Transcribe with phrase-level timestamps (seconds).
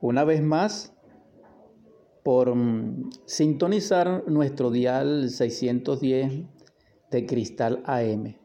[0.00, 0.92] una vez más
[2.22, 6.44] por mm, sintonizar nuestro dial 610
[7.10, 8.36] de Cristal AM.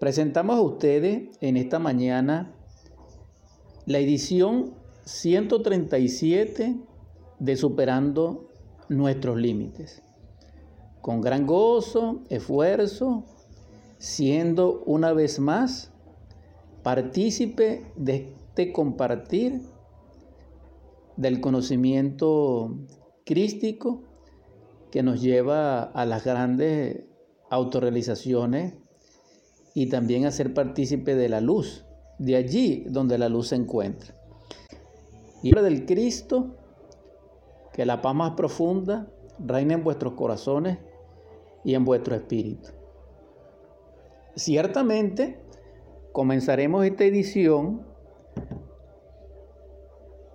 [0.00, 2.54] Presentamos a ustedes en esta mañana
[3.86, 4.74] la edición
[5.04, 6.76] 137
[7.38, 8.48] de Superando
[8.88, 10.02] nuestros límites.
[11.00, 13.24] Con gran gozo, esfuerzo,
[13.98, 15.92] siendo una vez más
[16.82, 19.60] partícipe de este compartir
[21.16, 22.76] del conocimiento
[23.24, 24.02] crístico
[24.90, 27.04] que nos lleva a las grandes
[27.50, 28.74] autorrealizaciones
[29.74, 31.84] y también a ser partícipe de la luz,
[32.18, 34.14] de allí donde la luz se encuentra.
[35.42, 36.56] Y del Cristo,
[37.72, 40.78] que la paz más profunda reine en vuestros corazones
[41.64, 42.70] y en vuestro espíritu.
[44.36, 45.40] Ciertamente,
[46.12, 47.86] comenzaremos esta edición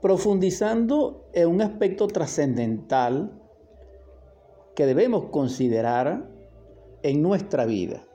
[0.02, 3.40] profundizando en un aspecto trascendental
[4.76, 6.30] que debemos considerar
[7.04, 8.06] en nuestra vida.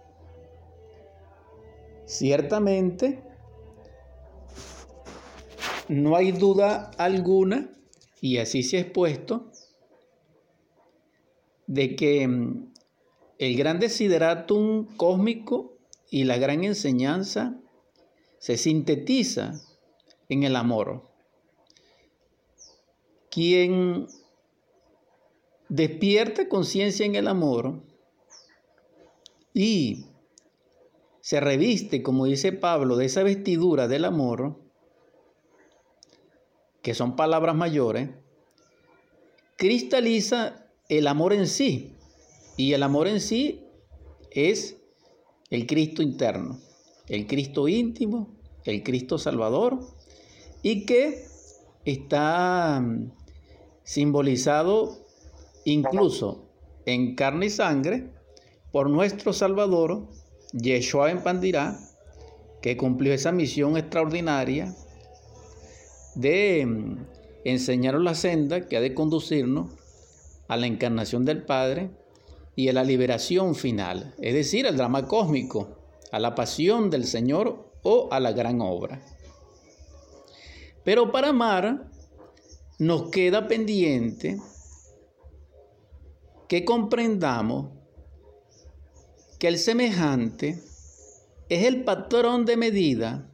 [2.06, 3.22] Ciertamente,
[5.88, 7.70] no hay duda alguna,
[8.20, 9.50] y así se ha expuesto,
[11.66, 12.72] de que mm,
[13.38, 15.76] el gran desideratum cósmico
[16.10, 17.58] y la gran enseñanza
[18.38, 19.54] se sintetiza
[20.28, 21.13] en el amor.
[23.34, 24.06] Quien
[25.68, 27.82] despierta conciencia en el amor
[29.52, 30.06] y
[31.20, 34.56] se reviste, como dice Pablo, de esa vestidura del amor,
[36.80, 38.10] que son palabras mayores,
[39.56, 41.92] cristaliza el amor en sí.
[42.56, 43.64] Y el amor en sí
[44.30, 44.76] es
[45.50, 46.60] el Cristo interno,
[47.08, 48.28] el Cristo íntimo,
[48.64, 49.80] el Cristo Salvador,
[50.62, 51.24] y que
[51.84, 52.80] está
[53.84, 54.98] simbolizado
[55.64, 56.48] incluso
[56.86, 58.10] en carne y sangre
[58.72, 60.08] por nuestro Salvador,
[60.52, 61.78] Yeshua en Pandirá,
[62.60, 64.74] que cumplió esa misión extraordinaria
[66.14, 67.06] de mm,
[67.44, 69.70] enseñarnos la senda que ha de conducirnos
[70.48, 71.90] a la encarnación del Padre
[72.56, 75.78] y a la liberación final, es decir, al drama cósmico,
[76.12, 79.02] a la pasión del Señor o a la gran obra.
[80.84, 81.90] Pero para amar
[82.78, 84.38] nos queda pendiente
[86.48, 87.72] que comprendamos
[89.38, 90.60] que el semejante
[91.48, 93.30] es el patrón de medida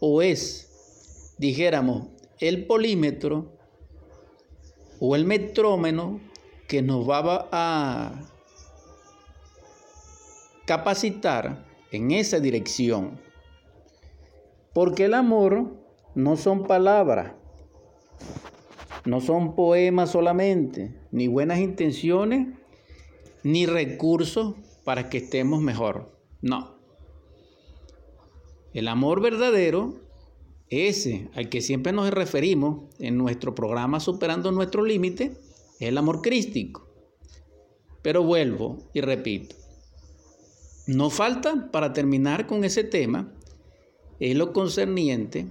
[0.00, 2.08] o es, dijéramos,
[2.40, 3.56] el polímetro
[5.00, 6.20] o el metrómeno
[6.68, 8.20] que nos va a
[10.66, 13.20] capacitar en esa dirección.
[14.74, 15.76] Porque el amor
[16.14, 17.32] no son palabras,
[19.06, 22.48] no son poemas solamente, ni buenas intenciones,
[23.42, 24.54] ni recursos
[24.84, 26.18] para que estemos mejor.
[26.42, 26.76] No.
[28.74, 30.00] El amor verdadero,
[30.68, 35.36] ese al que siempre nos referimos en nuestro programa Superando nuestro límite,
[35.78, 36.86] es el amor crístico.
[38.02, 39.56] Pero vuelvo y repito,
[40.86, 43.32] no falta para terminar con ese tema,
[44.18, 45.46] es lo concerniente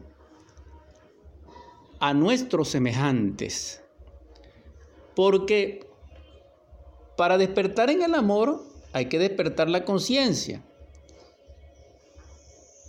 [1.99, 3.81] a nuestros semejantes.
[5.15, 5.87] Porque
[7.15, 8.63] para despertar en el amor
[8.93, 10.63] hay que despertar la conciencia.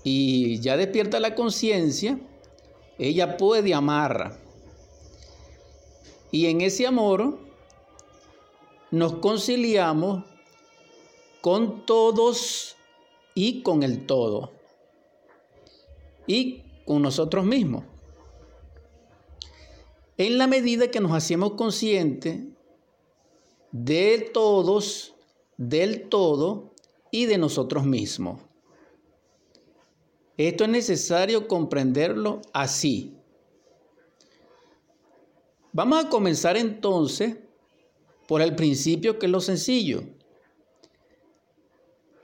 [0.03, 2.21] Y ya despierta la conciencia,
[2.99, 4.39] ella puede amar.
[6.31, 7.39] Y en ese amor
[8.91, 10.25] nos conciliamos
[11.41, 12.77] con todos
[13.35, 14.53] y con el todo.
[16.27, 17.85] Y con nosotros mismos.
[20.19, 22.41] En la medida que nos hacemos conscientes
[23.71, 25.15] de todos,
[25.59, 26.73] del todo
[27.11, 28.41] y de nosotros mismos.
[30.39, 33.15] Esto es necesario comprenderlo así.
[35.73, 37.37] Vamos a comenzar entonces
[38.27, 40.05] por el principio que es lo sencillo.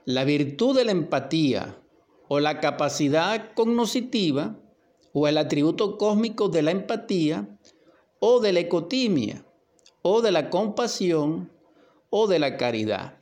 [0.05, 1.79] La virtud de la empatía
[2.27, 4.59] o la capacidad cognoscitiva
[5.13, 7.52] o el atributo cósmico de la empatía
[8.25, 9.43] o de la ecotimia
[10.01, 11.51] o de la compasión
[12.09, 13.17] o de la caridad.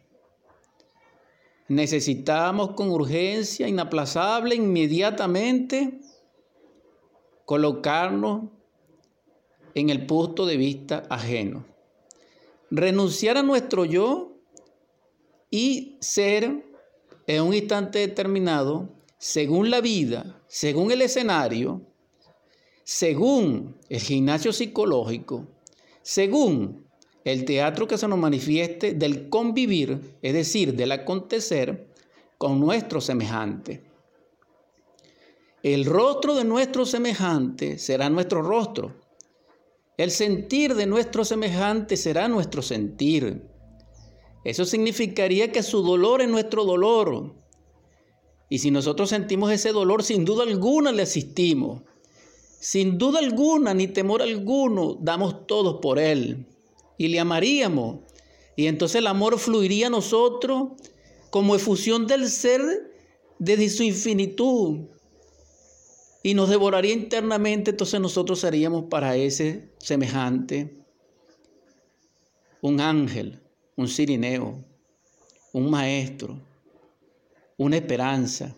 [1.68, 6.02] Necesitamos con urgencia inaplazable inmediatamente
[7.46, 8.44] colocarnos
[9.74, 11.66] en el punto de vista ajeno.
[12.70, 14.38] Renunciar a nuestro yo
[15.50, 16.64] y ser
[17.26, 18.88] en un instante determinado,
[19.18, 21.91] según la vida, según el escenario,
[22.94, 25.48] según el gimnasio psicológico,
[26.02, 26.86] según
[27.24, 31.88] el teatro que se nos manifieste del convivir, es decir, del acontecer
[32.38, 33.82] con nuestro semejante.
[35.64, 38.94] El rostro de nuestro semejante será nuestro rostro.
[39.96, 43.48] El sentir de nuestro semejante será nuestro sentir.
[44.44, 47.36] Eso significaría que su dolor es nuestro dolor.
[48.50, 51.84] Y si nosotros sentimos ese dolor, sin duda alguna le asistimos.
[52.62, 56.46] Sin duda alguna, ni temor alguno, damos todos por él.
[56.96, 58.02] Y le amaríamos.
[58.56, 60.74] Y entonces el amor fluiría a nosotros
[61.32, 62.62] como efusión del ser
[63.40, 64.82] desde su infinitud
[66.22, 70.78] y nos devoraría internamente, entonces nosotros seríamos para ese semejante
[72.62, 73.42] un ángel,
[73.76, 74.64] un sirineo,
[75.52, 76.40] un maestro,
[77.58, 78.56] una esperanza,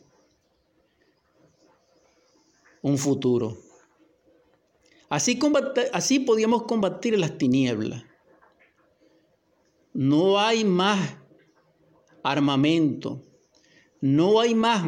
[2.82, 3.63] un futuro.
[5.14, 5.38] Así,
[5.92, 8.04] así podíamos combatir las tinieblas.
[9.94, 11.18] No hay más
[12.24, 13.22] armamento,
[14.02, 14.84] no hay más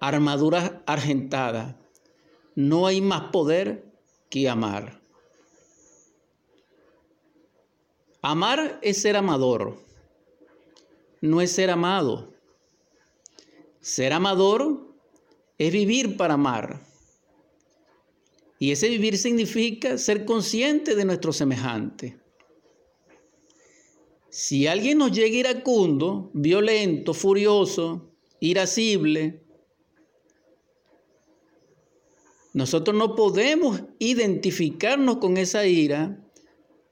[0.00, 1.76] armaduras argentadas,
[2.56, 3.88] no hay más poder
[4.28, 5.00] que amar.
[8.20, 9.78] Amar es ser amador,
[11.20, 12.34] no es ser amado.
[13.80, 14.96] Ser amador
[15.58, 16.87] es vivir para amar.
[18.58, 22.18] Y ese vivir significa ser consciente de nuestro semejante.
[24.30, 29.42] Si alguien nos llega iracundo, violento, furioso, irascible,
[32.52, 36.20] nosotros no podemos identificarnos con esa ira,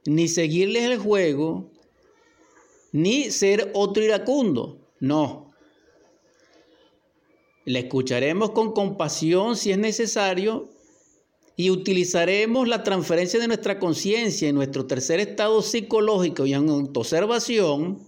[0.07, 1.73] ni seguirles el juego,
[2.93, 4.79] ni ser otro iracundo.
[5.01, 5.53] No.
[7.65, 10.71] Le escucharemos con compasión si es necesario
[11.57, 17.99] y utilizaremos la transferencia de nuestra conciencia en nuestro tercer estado psicológico y en autoobservación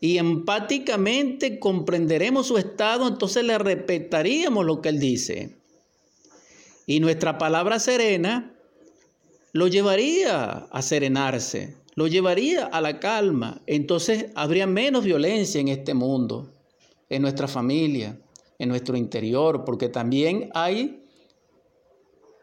[0.00, 5.56] y empáticamente comprenderemos su estado, entonces le respetaríamos lo que él dice.
[6.86, 8.52] Y nuestra palabra serena
[9.52, 13.62] lo llevaría a serenarse, lo llevaría a la calma.
[13.68, 16.50] Entonces habría menos violencia en este mundo,
[17.08, 18.18] en nuestra familia,
[18.58, 21.01] en nuestro interior, porque también hay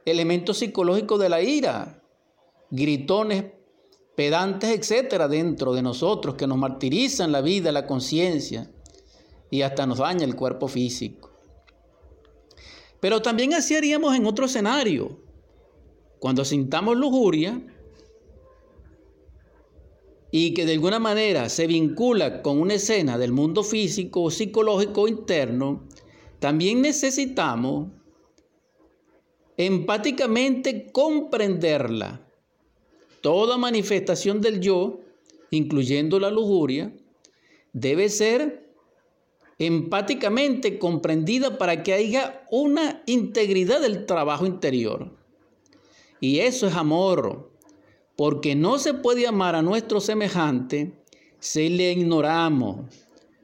[0.10, 2.04] elementos psicológicos de la ira,
[2.70, 3.46] gritones,
[4.16, 8.70] pedantes, etcétera, dentro de nosotros que nos martirizan la vida, la conciencia
[9.50, 11.32] y hasta nos daña el cuerpo físico.
[13.00, 15.22] Pero también así haríamos en otro escenario.
[16.20, 17.62] Cuando sintamos lujuria
[20.32, 25.08] y que de alguna manera se vincula con una escena del mundo físico o psicológico
[25.08, 25.88] interno,
[26.40, 27.88] también necesitamos
[29.60, 32.26] empáticamente comprenderla.
[33.20, 35.02] Toda manifestación del yo,
[35.52, 36.94] incluyendo la lujuria,
[37.74, 38.72] debe ser
[39.58, 45.12] empáticamente comprendida para que haya una integridad del trabajo interior.
[46.22, 47.52] Y eso es amor,
[48.16, 50.94] porque no se puede amar a nuestro semejante
[51.40, 52.86] si le ignoramos.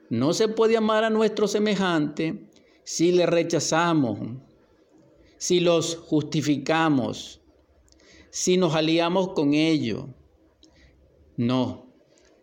[0.10, 2.48] No se puede amar a nuestro semejante
[2.86, 4.18] si le rechazamos,
[5.38, 7.42] si los justificamos,
[8.30, 10.06] si nos aliamos con ellos.
[11.38, 11.94] No,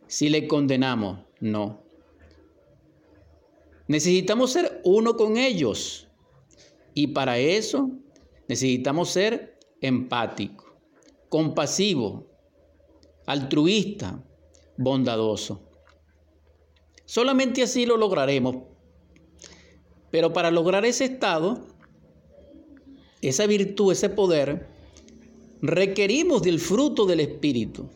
[0.07, 1.83] si le condenamos, no.
[3.89, 6.09] Necesitamos ser uno con ellos.
[6.95, 7.91] Y para eso
[8.49, 10.77] necesitamos ser empático,
[11.29, 12.27] compasivo,
[13.27, 14.23] altruista,
[14.77, 15.63] bondadoso.
[17.05, 18.57] Solamente así lo lograremos.
[20.11, 21.67] Pero para lograr ese estado,
[23.23, 24.69] esa virtud, ese poder,
[25.63, 27.89] requerimos del fruto del Espíritu.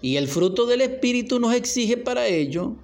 [0.00, 2.76] Y el fruto del Espíritu nos exige para ello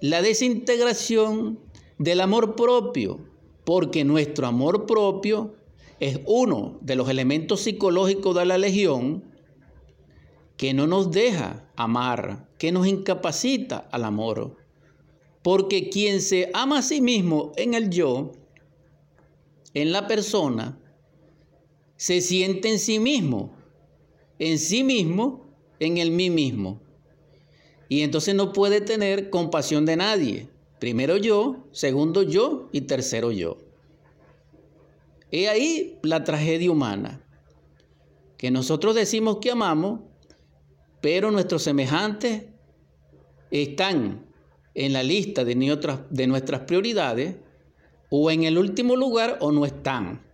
[0.00, 1.60] la desintegración
[1.98, 3.20] del amor propio,
[3.64, 5.54] porque nuestro amor propio
[6.00, 9.22] es uno de los elementos psicológicos de la legión
[10.56, 14.56] que no nos deja amar, que nos incapacita al amor.
[15.42, 18.32] Porque quien se ama a sí mismo en el yo,
[19.74, 20.78] en la persona,
[21.96, 23.54] se siente en sí mismo,
[24.38, 26.80] en sí mismo, en el mí mismo.
[27.88, 30.48] Y entonces no puede tener compasión de nadie.
[30.78, 33.58] Primero yo, segundo yo y tercero yo.
[35.30, 37.24] He ahí la tragedia humana,
[38.36, 40.00] que nosotros decimos que amamos,
[41.00, 42.44] pero nuestros semejantes
[43.50, 44.26] están
[44.74, 45.54] en la lista de,
[46.10, 47.36] de nuestras prioridades
[48.10, 50.26] o en el último lugar o no están.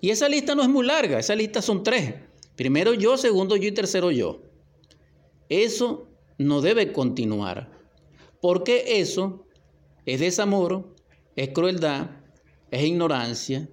[0.00, 2.14] Y esa lista no es muy larga, esa lista son tres.
[2.56, 4.42] Primero yo, segundo yo y tercero yo.
[5.48, 7.70] Eso no debe continuar,
[8.40, 9.46] porque eso
[10.06, 10.94] es desamor,
[11.36, 12.10] es crueldad,
[12.70, 13.68] es ignorancia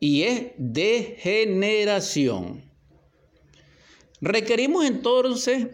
[0.00, 2.64] y es degeneración.
[4.20, 5.68] Requerimos entonces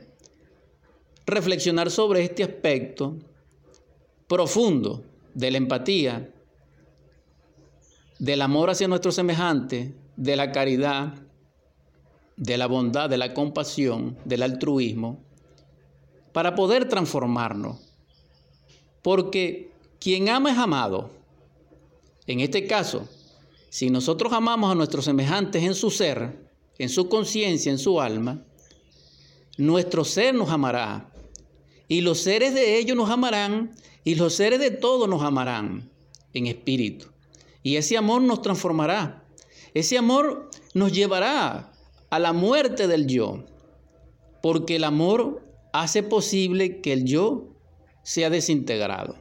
[1.26, 3.18] reflexionar sobre este aspecto
[4.26, 6.32] profundo de la empatía,
[8.18, 11.14] del amor hacia nuestro semejante, de la caridad,
[12.36, 15.20] de la bondad, de la compasión, del altruismo,
[16.32, 17.78] para poder transformarnos.
[19.02, 21.10] Porque quien ama es amado.
[22.26, 23.08] En este caso,
[23.70, 26.48] si nosotros amamos a nuestros semejantes en su ser,
[26.78, 28.42] en su conciencia, en su alma,
[29.56, 31.10] nuestro ser nos amará.
[31.88, 35.90] Y los seres de ellos nos amarán y los seres de todos nos amarán
[36.34, 37.06] en espíritu.
[37.62, 39.24] Y ese amor nos transformará.
[39.74, 41.72] Ese amor nos llevará
[42.10, 43.44] a la muerte del yo.
[44.42, 47.48] Porque el amor hace posible que el yo
[48.02, 49.16] sea desintegrado.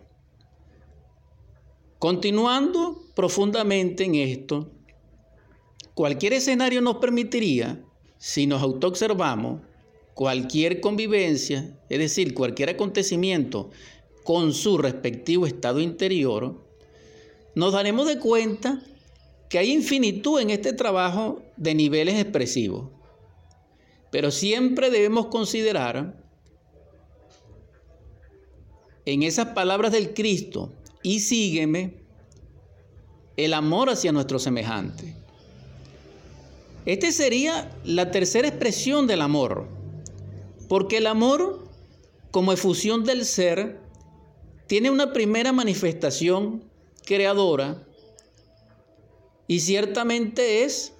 [2.00, 4.72] Continuando profundamente en esto,
[5.96, 7.84] cualquier escenario nos permitiría,
[8.20, 9.62] si nos autoobservamos,
[10.14, 13.72] cualquier convivencia, es decir, cualquier acontecimiento
[14.24, 16.67] con su respectivo estado interior,
[17.58, 18.84] nos daremos de cuenta
[19.50, 22.92] que hay infinitud en este trabajo de niveles expresivos.
[24.12, 26.24] Pero siempre debemos considerar
[29.06, 30.72] en esas palabras del Cristo,
[31.02, 32.04] y sígueme,
[33.38, 35.16] el amor hacia nuestro semejante.
[36.86, 39.68] Esta sería la tercera expresión del amor,
[40.70, 41.68] porque el amor,
[42.30, 43.80] como efusión del ser,
[44.68, 46.67] tiene una primera manifestación
[47.08, 47.88] creadora
[49.48, 50.94] y ciertamente es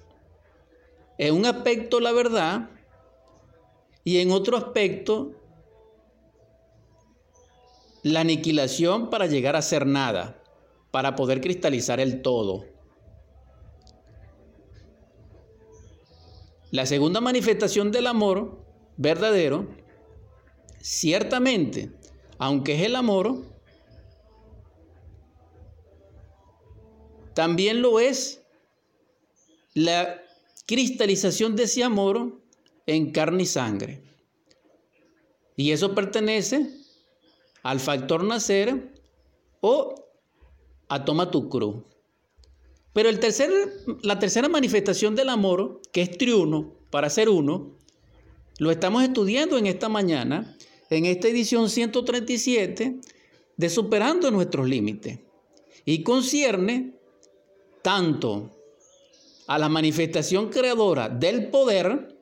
[1.18, 2.70] en un aspecto la verdad
[4.04, 5.32] y en otro aspecto
[8.02, 10.42] la aniquilación para llegar a ser nada,
[10.90, 12.64] para poder cristalizar el todo.
[16.70, 18.64] La segunda manifestación del amor
[18.96, 19.68] verdadero,
[20.80, 21.92] ciertamente,
[22.38, 23.57] aunque es el amor,
[27.38, 28.42] también lo es
[29.72, 30.20] la
[30.66, 32.42] cristalización de ese amor
[32.84, 34.02] en carne y sangre.
[35.54, 36.68] Y eso pertenece
[37.62, 38.92] al factor nacer
[39.60, 39.94] o
[40.88, 41.84] a toma tu cruz.
[42.92, 43.52] Pero el tercer,
[44.02, 47.78] la tercera manifestación del amor, que es triuno, para ser uno,
[48.58, 50.56] lo estamos estudiando en esta mañana,
[50.90, 52.98] en esta edición 137
[53.56, 55.20] de Superando nuestros límites.
[55.84, 56.97] Y concierne
[57.88, 58.50] tanto
[59.46, 62.14] a la manifestación creadora del poder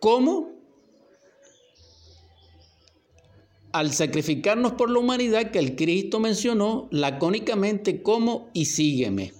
[0.00, 0.52] como
[3.72, 9.34] al sacrificarnos por la humanidad que el Cristo mencionó lacónicamente como y sígueme.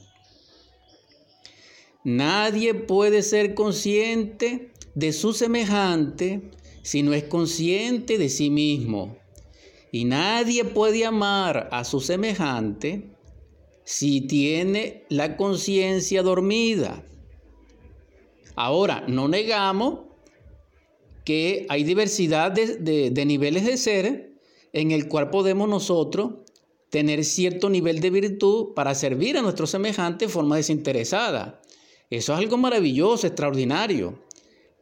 [2.05, 6.51] Nadie puede ser consciente de su semejante
[6.83, 9.17] si no es consciente de sí mismo.
[9.91, 13.17] Y nadie puede amar a su semejante
[13.85, 17.05] si tiene la conciencia dormida.
[18.57, 20.01] Ahora, no negamos
[21.25, 24.33] que hay diversidad de, niveles de ser
[24.73, 26.33] en el cual podemos nosotros
[26.91, 31.61] tener cierto nivel de virtud para servir a nuestro semejante de forma desinteresada.
[32.11, 34.19] Eso es algo maravilloso, extraordinario,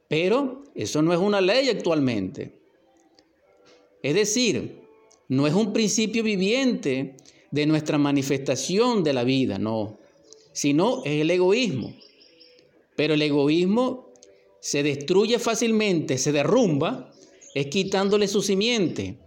[0.09, 2.59] pero eso no es una ley actualmente.
[4.02, 4.81] Es decir,
[5.28, 7.17] no es un principio viviente
[7.50, 9.99] de nuestra manifestación de la vida, no,
[10.52, 11.95] sino es el egoísmo.
[12.97, 14.12] Pero el egoísmo
[14.61, 17.12] se destruye fácilmente, se derrumba,
[17.55, 19.19] es quitándole su simiente.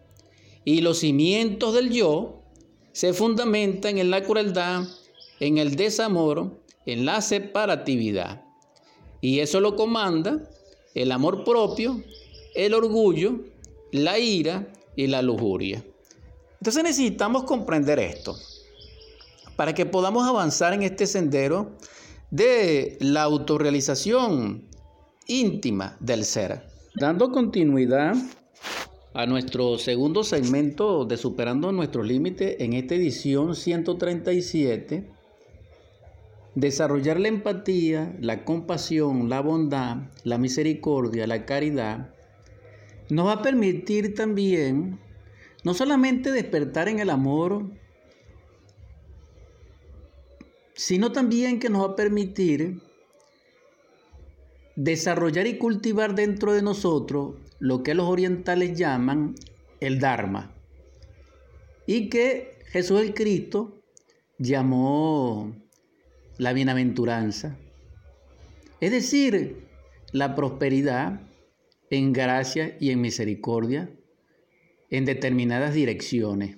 [0.66, 2.44] Y los cimientos del yo
[2.92, 4.88] se fundamentan en la crueldad,
[5.40, 8.44] en el desamor, en la separatividad.
[9.22, 10.50] Y eso lo comanda
[10.94, 12.04] el amor propio,
[12.54, 13.40] el orgullo,
[13.92, 15.84] la ira y la lujuria.
[16.62, 18.38] Entonces necesitamos comprender esto
[19.56, 21.72] para que podamos avanzar en este sendero
[22.30, 24.70] de la autorrealización
[25.25, 26.68] íntima del ser.
[26.94, 28.13] Dando continuidad
[29.15, 35.10] a nuestro segundo segmento de Superando nuestros límites en esta edición 137,
[36.53, 42.13] desarrollar la empatía, la compasión, la bondad, la misericordia, la caridad,
[43.10, 45.00] nos va a permitir también
[45.63, 47.65] no solamente despertar en el amor
[50.82, 52.82] sino también que nos va a permitir
[54.75, 59.36] desarrollar y cultivar dentro de nosotros lo que los orientales llaman
[59.80, 60.56] el Dharma.
[61.86, 63.84] Y que Jesús el Cristo
[64.39, 65.56] llamó
[66.39, 67.60] la bienaventuranza,
[68.80, 69.68] es decir,
[70.12, 71.22] la prosperidad
[71.91, 73.91] en gracia y en misericordia
[74.91, 76.57] en determinadas direcciones.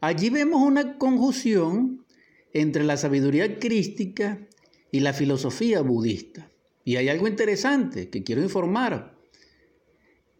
[0.00, 2.04] Allí vemos una conjunción
[2.52, 4.46] entre la sabiduría crística
[4.90, 6.50] y la filosofía budista.
[6.84, 9.16] Y hay algo interesante que quiero informar.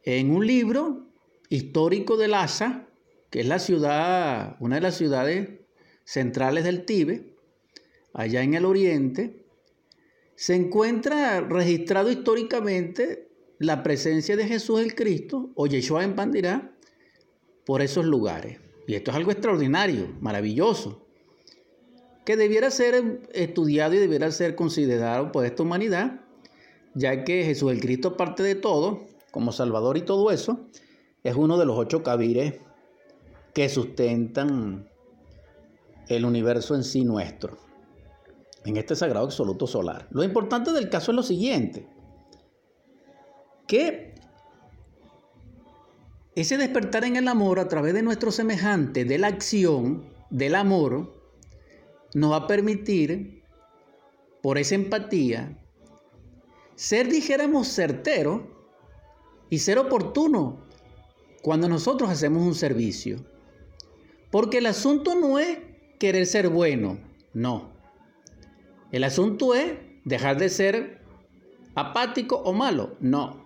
[0.02, 1.12] En un libro
[1.48, 2.88] histórico de Lhasa,
[3.30, 5.48] que es la ciudad, una de las ciudades
[6.04, 7.36] centrales del Tíbet,
[8.12, 9.44] allá en el oriente,
[10.34, 13.29] se encuentra registrado históricamente
[13.60, 16.72] la presencia de Jesús el Cristo o Yeshua en Pandirá
[17.66, 18.58] por esos lugares.
[18.86, 21.06] Y esto es algo extraordinario, maravilloso,
[22.24, 26.22] que debiera ser estudiado y debiera ser considerado por esta humanidad,
[26.94, 30.66] ya que Jesús el Cristo, aparte de todo, como Salvador y todo eso,
[31.22, 32.54] es uno de los ocho cabires
[33.52, 34.88] que sustentan
[36.08, 37.58] el universo en sí nuestro,
[38.64, 40.08] en este sagrado absoluto solar.
[40.10, 41.86] Lo importante del caso es lo siguiente,
[43.70, 44.16] que
[46.34, 51.14] ese despertar en el amor a través de nuestro semejante, de la acción, del amor,
[52.14, 53.44] nos va a permitir,
[54.42, 55.56] por esa empatía,
[56.74, 58.74] ser, dijéramos, certero
[59.50, 60.66] y ser oportuno
[61.40, 63.24] cuando nosotros hacemos un servicio.
[64.32, 65.58] Porque el asunto no es
[66.00, 66.98] querer ser bueno,
[67.34, 67.70] no.
[68.90, 69.74] El asunto es
[70.04, 71.02] dejar de ser
[71.76, 73.39] apático o malo, no.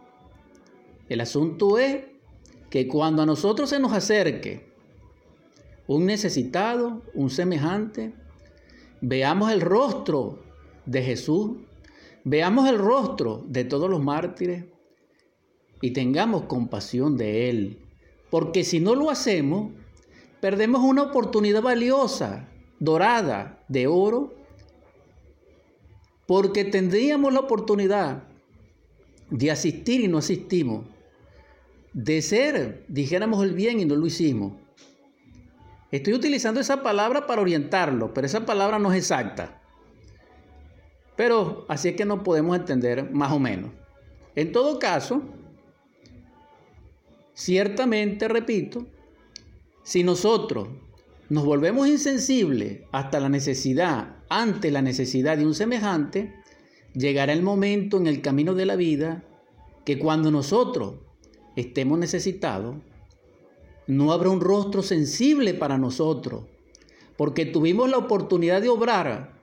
[1.09, 2.05] El asunto es
[2.71, 4.73] que cuando a nosotros se nos acerque
[5.87, 8.15] un necesitado, un semejante,
[9.01, 10.43] veamos el rostro
[10.87, 11.59] de Jesús,
[12.25, 14.65] veamos el rostro de todos los mártires
[15.81, 17.79] y tengamos compasión de Él.
[18.31, 19.73] Porque si no lo hacemos,
[20.41, 22.49] perdemos una oportunidad valiosa,
[22.81, 24.35] dorada, de oro,
[26.27, 28.25] porque tendríamos la oportunidad
[29.31, 30.87] de asistir y no asistimos,
[31.95, 34.53] de ser, dijéramos el bien y no lo hicimos.
[35.93, 39.63] Estoy utilizando esa palabra para orientarlo, pero esa palabra no es exacta.
[41.17, 43.71] Pero así es que no podemos entender más o menos.
[44.35, 45.23] En todo caso,
[47.33, 48.87] ciertamente, repito,
[49.85, 50.69] si nosotros
[51.29, 56.35] nos volvemos insensibles hasta la necesidad, ante la necesidad de un semejante,
[56.93, 59.23] llegará el momento en el camino de la vida
[59.85, 60.95] que cuando nosotros
[61.57, 62.77] estemos necesitados,
[63.87, 66.45] no habrá un rostro sensible para nosotros,
[67.17, 69.35] porque tuvimos la oportunidad de obrar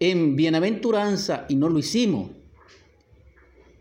[0.00, 2.30] en bienaventuranza y no lo hicimos.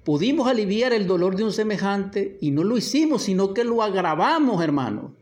[0.04, 4.64] Pudimos aliviar el dolor de un semejante y no lo hicimos, sino que lo agravamos,
[4.64, 5.14] hermano.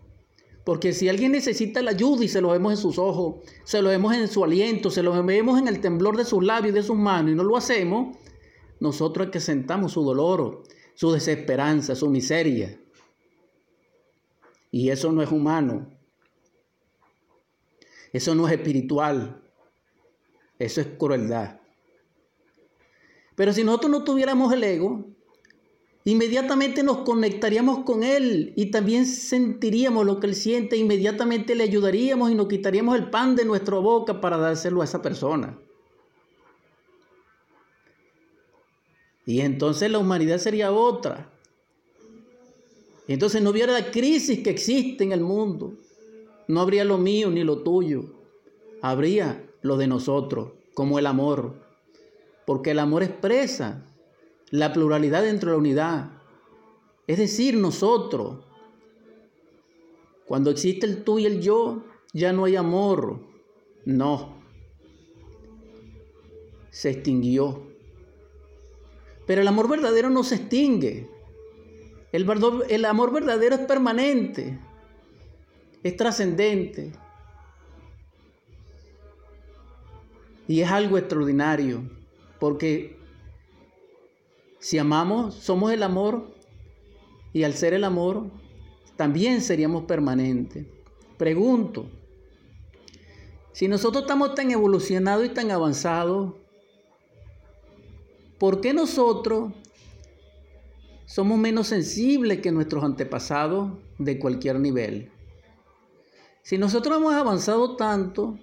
[0.64, 3.90] Porque si alguien necesita la ayuda y se lo vemos en sus ojos, se lo
[3.90, 6.84] vemos en su aliento, se lo vemos en el temblor de sus labios y de
[6.84, 8.18] sus manos y no lo hacemos,
[8.80, 10.64] nosotros sentamos su dolor,
[10.96, 12.80] su desesperanza, su miseria.
[14.72, 15.92] Y eso no es humano.
[18.12, 19.42] Eso no es espiritual.
[20.58, 21.60] Eso es crueldad.
[23.36, 25.06] Pero si nosotros no tuviéramos el ego,
[26.06, 32.32] inmediatamente nos conectaríamos con Él y también sentiríamos lo que Él siente, inmediatamente le ayudaríamos
[32.32, 35.60] y nos quitaríamos el pan de nuestra boca para dárselo a esa persona.
[39.26, 41.30] Y entonces la humanidad sería otra.
[43.08, 45.74] Entonces no hubiera la crisis que existe en el mundo.
[46.48, 48.06] No habría lo mío ni lo tuyo.
[48.82, 51.56] Habría lo de nosotros, como el amor.
[52.46, 53.84] Porque el amor expresa
[54.52, 56.12] la pluralidad dentro de la unidad.
[57.08, 58.44] Es decir, nosotros.
[60.28, 61.84] Cuando existe el tú y el yo,
[62.14, 63.20] ya no hay amor.
[63.86, 64.36] No.
[66.70, 67.75] Se extinguió.
[69.26, 71.10] Pero el amor verdadero no se extingue.
[72.12, 74.58] El, amor verdadero es permanente,
[75.84, 76.94] es trascendente.
[80.48, 81.82] Y es algo extraordinario,
[82.40, 82.98] porque
[84.60, 86.34] si amamos, somos el amor,
[87.34, 88.32] y al ser el amor,
[88.96, 90.66] también seríamos permanentes.
[91.18, 91.90] Pregunto,
[93.52, 96.34] si nosotros estamos tan evolucionados y tan avanzados,
[98.40, 99.54] ¿Por qué nosotros
[101.06, 105.12] somos menos sensibles que nuestros antepasados de cualquier nivel?
[106.42, 108.38] Si nosotros hemos avanzado tanto,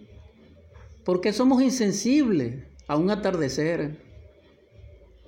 [1.04, 4.02] ¿por qué somos insensibles a un atardecer,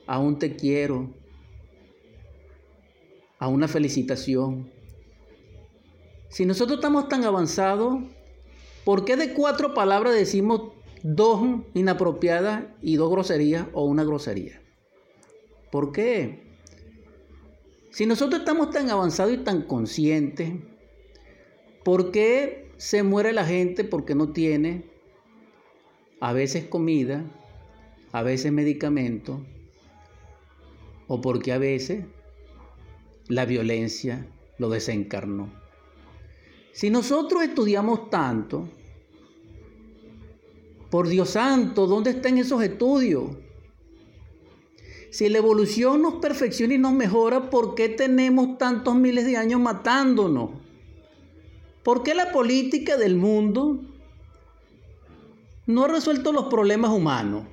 [0.06, 1.10] a un te quiero,
[3.38, 4.70] a una felicitación?
[6.30, 8.02] Si nosotros estamos tan avanzados,
[8.84, 10.72] ¿por qué de cuatro palabras decimos
[11.04, 14.60] dos inapropiadas y dos groserías o una grosería?
[15.70, 16.56] ¿Por qué?
[17.90, 20.54] Si nosotros estamos tan avanzados y tan conscientes,
[21.84, 24.90] ¿por qué se muere la gente porque no tiene
[26.20, 27.22] a veces comida,
[28.12, 29.40] a veces medicamentos,
[31.06, 32.06] o porque a veces
[33.28, 35.52] la violencia lo desencarnó?
[36.72, 38.68] Si nosotros estudiamos tanto,
[40.94, 43.24] por Dios santo, ¿dónde están esos estudios?
[45.10, 49.60] Si la evolución nos perfecciona y nos mejora, ¿por qué tenemos tantos miles de años
[49.60, 50.50] matándonos?
[51.82, 53.80] ¿Por qué la política del mundo
[55.66, 57.44] no ha resuelto los problemas humanos?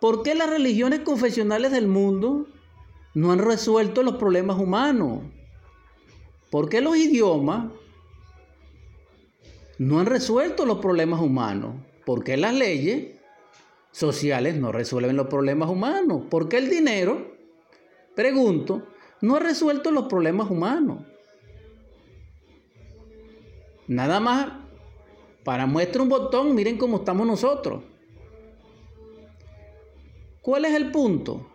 [0.00, 2.46] ¿Por qué las religiones confesionales del mundo
[3.12, 5.24] no han resuelto los problemas humanos?
[6.50, 7.70] ¿Por qué los idiomas
[9.80, 11.74] no han resuelto los problemas humanos?
[12.04, 13.16] ¿Por qué las leyes
[13.92, 16.24] sociales no resuelven los problemas humanos?
[16.28, 17.34] ¿Por qué el dinero,
[18.14, 18.82] pregunto,
[19.22, 21.06] no ha resuelto los problemas humanos?
[23.88, 24.52] Nada más,
[25.44, 27.82] para muestra un botón, miren cómo estamos nosotros.
[30.42, 31.50] ¿Cuál es el punto?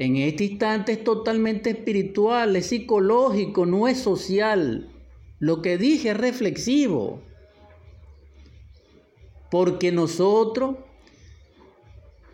[0.00, 4.92] En este instante es totalmente espiritual, es psicológico, no es social.
[5.38, 7.22] Lo que dije es reflexivo.
[9.54, 10.78] Porque nosotros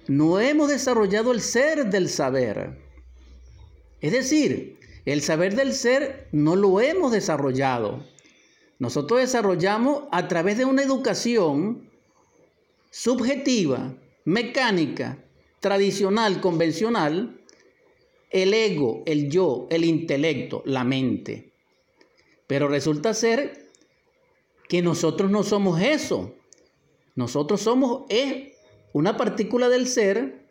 [0.09, 2.79] no hemos desarrollado el ser del saber.
[4.01, 8.07] Es decir, el saber del ser no lo hemos desarrollado.
[8.79, 11.91] Nosotros desarrollamos a través de una educación
[12.91, 15.23] subjetiva, mecánica,
[15.61, 17.39] tradicional, convencional,
[18.31, 21.53] el ego, el yo, el intelecto, la mente.
[22.47, 23.69] Pero resulta ser
[24.71, 26.40] que nosotros no somos eso.
[27.21, 28.55] Nosotros somos es
[28.95, 30.47] una partícula del ser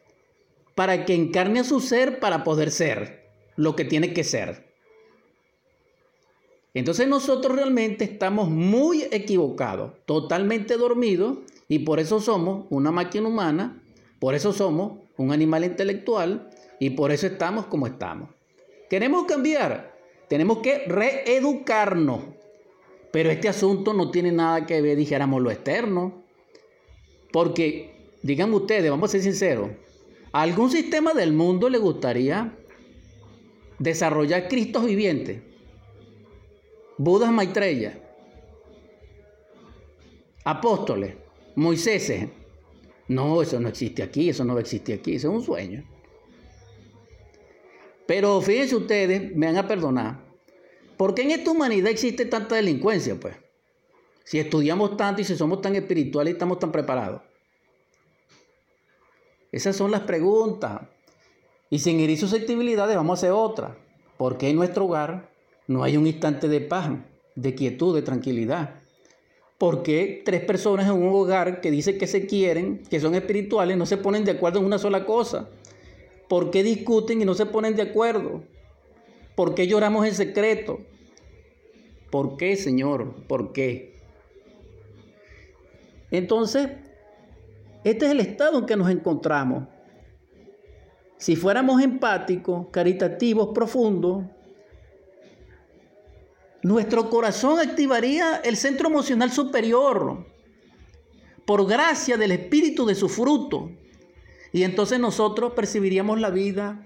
[0.75, 4.69] para que encarne a su ser para poder ser lo que tiene que ser.
[6.75, 13.81] Entonces nosotros realmente estamos muy equivocados, totalmente dormidos, y por eso somos una máquina humana,
[14.19, 18.29] por eso somos un animal intelectual, y por eso estamos como estamos.
[18.91, 22.25] Queremos cambiar, tenemos que reeducarnos.
[23.11, 26.28] Pero este asunto no tiene nada que ver, dijéramos, lo externo.
[27.31, 29.69] Porque, digan ustedes, vamos a ser sinceros,
[30.31, 32.57] ¿a algún sistema del mundo le gustaría
[33.77, 35.41] desarrollar Cristos vivientes?
[36.97, 37.97] Budas Maitreya,
[40.43, 41.15] apóstoles,
[41.55, 42.27] Moisés.
[43.07, 45.83] No, eso no existe aquí, eso no existe aquí, eso es un sueño.
[48.05, 50.19] Pero fíjense ustedes, me van a perdonar,
[50.97, 53.19] ¿por qué en esta humanidad existe tanta delincuencia?
[53.19, 53.35] Pues,
[54.29, 57.23] si estudiamos tanto y si somos tan espirituales y estamos tan preparados.
[59.51, 60.81] Esas son las preguntas.
[61.71, 63.75] Y sin herir susceptibilidades vamos a hacer otra.
[64.17, 65.31] ¿Por qué en nuestro hogar
[65.65, 66.91] no hay un instante de paz,
[67.33, 68.75] de quietud, de tranquilidad?
[69.57, 73.77] ¿Por qué tres personas en un hogar que dicen que se quieren, que son espirituales,
[73.77, 75.49] no se ponen de acuerdo en una sola cosa?
[76.27, 78.43] ¿Por qué discuten y no se ponen de acuerdo?
[79.35, 80.81] ¿Por qué lloramos en secreto?
[82.11, 83.25] ¿Por qué, Señor?
[83.25, 83.97] ¿Por qué?
[86.11, 86.69] Entonces,
[87.83, 89.67] este es el estado en que nos encontramos.
[91.17, 94.23] Si fuéramos empáticos, caritativos, profundos,
[96.61, 100.25] nuestro corazón activaría el centro emocional superior
[101.45, 103.71] por gracia del espíritu de su fruto.
[104.51, 106.85] Y entonces nosotros percibiríamos la vida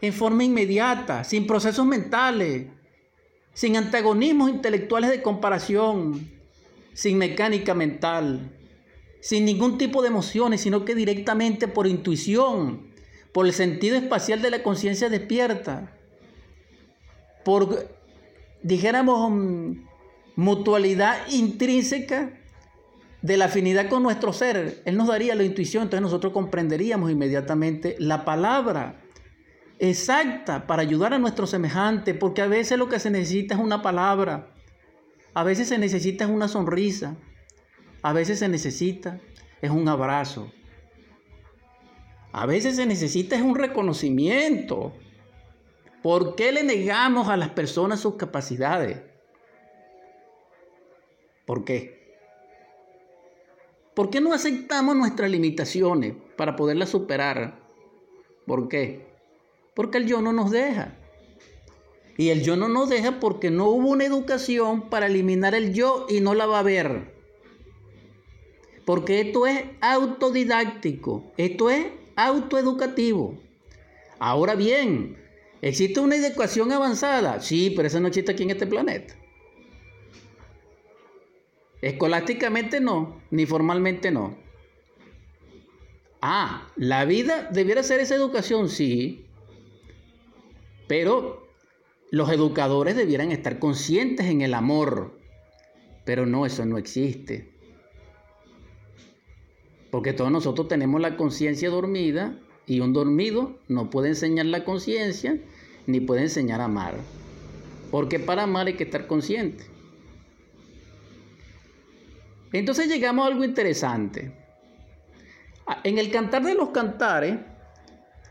[0.00, 2.66] en forma inmediata, sin procesos mentales,
[3.54, 6.30] sin antagonismos intelectuales de comparación,
[6.92, 8.50] sin mecánica mental,
[9.24, 12.88] sin ningún tipo de emociones, sino que directamente por intuición,
[13.32, 15.96] por el sentido espacial de la conciencia despierta,
[17.42, 17.88] por,
[18.62, 19.72] dijéramos, mm,
[20.36, 22.38] mutualidad intrínseca
[23.22, 27.96] de la afinidad con nuestro ser, Él nos daría la intuición, entonces nosotros comprenderíamos inmediatamente
[27.98, 29.00] la palabra
[29.78, 33.80] exacta para ayudar a nuestro semejante, porque a veces lo que se necesita es una
[33.80, 34.50] palabra,
[35.32, 37.16] a veces se necesita es una sonrisa,
[38.04, 39.18] a veces se necesita
[39.62, 40.52] es un abrazo,
[42.32, 44.92] a veces se necesita es un reconocimiento.
[46.02, 49.00] ¿Por qué le negamos a las personas sus capacidades?
[51.46, 52.18] ¿Por qué?
[53.94, 57.58] ¿Por qué no aceptamos nuestras limitaciones para poderlas superar?
[58.46, 59.06] ¿Por qué?
[59.74, 60.94] Porque el yo no nos deja.
[62.18, 66.04] Y el yo no nos deja porque no hubo una educación para eliminar el yo
[66.10, 67.13] y no la va a haber.
[68.84, 73.38] Porque esto es autodidáctico, esto es autoeducativo.
[74.18, 75.16] Ahora bien,
[75.62, 77.40] ¿existe una educación avanzada?
[77.40, 79.14] Sí, pero esa no existe aquí en este planeta.
[81.80, 84.36] Escolásticamente no, ni formalmente no.
[86.22, 89.26] Ah, la vida debiera ser esa educación, sí.
[90.86, 91.46] Pero
[92.10, 95.18] los educadores debieran estar conscientes en el amor.
[96.04, 97.53] Pero no, eso no existe.
[99.94, 105.38] Porque todos nosotros tenemos la conciencia dormida y un dormido no puede enseñar la conciencia
[105.86, 106.96] ni puede enseñar a amar.
[107.92, 109.62] Porque para amar hay que estar consciente.
[112.52, 114.32] Entonces llegamos a algo interesante.
[115.84, 117.38] En el cantar de los cantares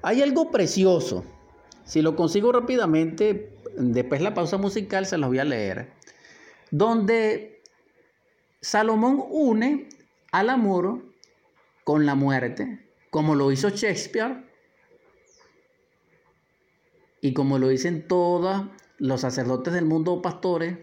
[0.02, 1.24] hay algo precioso.
[1.86, 5.94] Si lo consigo rápidamente, después la pausa musical se los voy a leer.
[6.72, 7.62] Donde
[8.60, 9.88] Salomón une
[10.34, 11.13] al amor
[11.84, 14.44] con la muerte, como lo hizo Shakespeare
[17.22, 18.68] y como lo dicen todos
[18.98, 20.78] los sacerdotes del mundo o pastores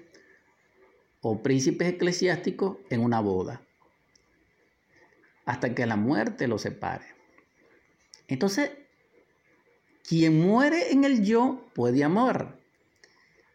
[1.21, 3.63] o príncipes eclesiásticos en una boda,
[5.45, 7.07] hasta que la muerte los separe.
[8.29, 8.71] Entonces,
[10.09, 12.59] quien muere en el yo puede amar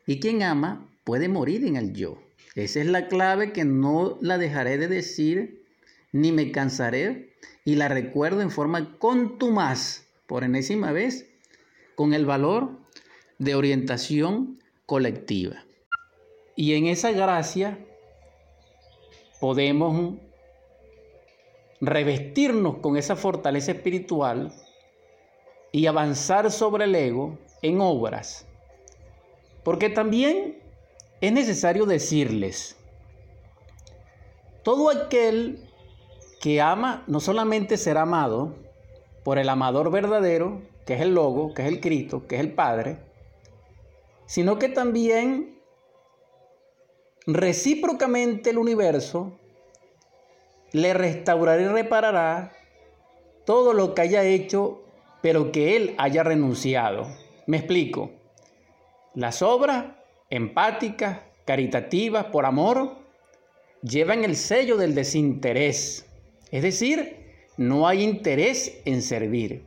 [0.06, 2.22] y quien ama puede morir en el yo.
[2.56, 5.66] Esa es la clave que no la dejaré de decir
[6.12, 7.35] ni me cansaré
[7.66, 11.28] y la recuerdo en forma contumaz, por enésima vez,
[11.96, 12.70] con el valor
[13.40, 15.66] de orientación colectiva.
[16.56, 17.80] Y en esa gracia
[19.42, 20.16] podemos
[21.82, 24.54] revestirnos con esa fortaleza espiritual
[25.72, 28.46] y avanzar sobre el ego en obras.
[29.64, 30.60] Porque también
[31.20, 32.78] es necesario decirles,
[34.64, 35.60] todo aquel
[36.46, 38.54] que ama no solamente será amado
[39.24, 42.54] por el amador verdadero, que es el Logo, que es el Cristo, que es el
[42.54, 43.00] Padre,
[44.28, 45.60] sino que también
[47.26, 49.40] recíprocamente el universo
[50.72, 52.52] le restaurará y reparará
[53.44, 54.84] todo lo que haya hecho,
[55.24, 57.08] pero que él haya renunciado.
[57.48, 58.12] Me explico.
[59.16, 59.96] Las obras
[60.30, 62.98] empáticas, caritativas, por amor,
[63.82, 66.06] llevan el sello del desinterés.
[66.52, 67.26] Es decir,
[67.58, 69.66] no hay interés en servir.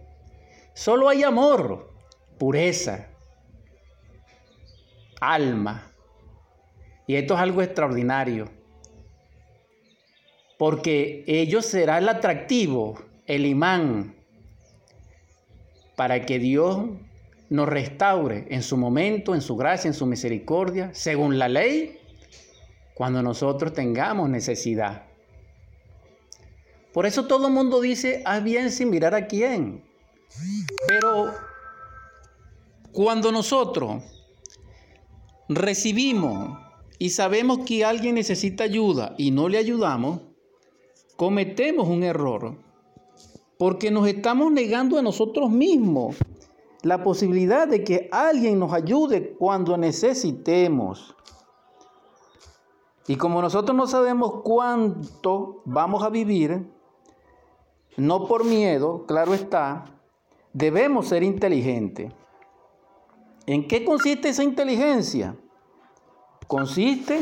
[0.75, 1.93] Solo hay amor,
[2.39, 3.09] pureza,
[5.21, 5.93] alma.
[7.07, 8.49] Y esto es algo extraordinario.
[10.59, 14.17] Porque ello será el atractivo, el imán,
[15.97, 16.91] para que Dios
[17.51, 21.99] nos restaure en su momento, en su gracia, en su misericordia, según la ley,
[22.95, 25.08] cuando nosotros tengamos necesidad.
[26.99, 29.85] Por eso todo el mundo dice, haz bien sin mirar a quién.
[30.89, 31.33] Pero
[32.91, 34.03] cuando nosotros
[35.49, 36.59] recibimos
[36.99, 40.23] y sabemos que alguien necesita ayuda y no le ayudamos,
[41.15, 42.57] cometemos un error.
[43.59, 46.17] Porque nos estamos negando a nosotros mismos
[46.83, 51.15] la posibilidad de que alguien nos ayude cuando necesitemos.
[53.07, 56.77] Y como nosotros no sabemos cuánto vamos a vivir,
[57.99, 59.85] no por miedo, claro está,
[60.53, 62.13] debemos ser inteligentes.
[63.47, 65.37] ¿En qué consiste esa inteligencia?
[66.47, 67.21] Consiste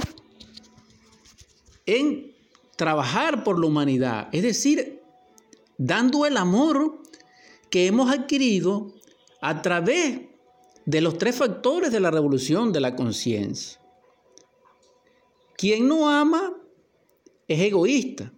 [1.87, 2.35] en
[2.77, 5.03] trabajar por la humanidad, es decir,
[5.79, 7.03] dando el amor
[7.71, 8.93] que hemos adquirido
[9.41, 10.21] a través
[10.85, 13.81] de los tres factores de la revolución de la conciencia.
[15.57, 16.53] Quien no ama
[17.49, 18.31] es egoísta.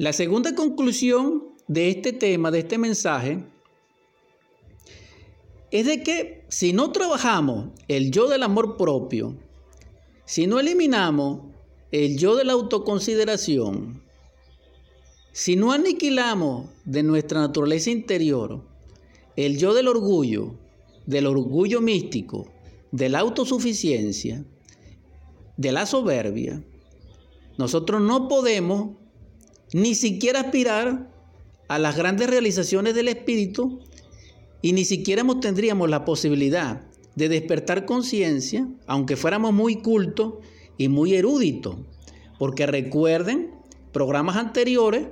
[0.00, 3.44] La segunda conclusión de este tema, de este mensaje,
[5.70, 9.36] es de que si no trabajamos el yo del amor propio,
[10.24, 11.42] si no eliminamos
[11.92, 14.02] el yo de la autoconsideración,
[15.32, 18.64] si no aniquilamos de nuestra naturaleza interior
[19.36, 20.54] el yo del orgullo,
[21.04, 22.50] del orgullo místico,
[22.90, 24.46] de la autosuficiencia,
[25.58, 26.64] de la soberbia,
[27.58, 28.99] nosotros no podemos
[29.72, 31.10] ni siquiera aspirar
[31.68, 33.80] a las grandes realizaciones del espíritu
[34.62, 36.82] y ni siquiera tendríamos la posibilidad
[37.14, 40.34] de despertar conciencia, aunque fuéramos muy cultos
[40.76, 41.86] y muy erudito,
[42.38, 43.50] porque recuerden
[43.92, 45.08] programas anteriores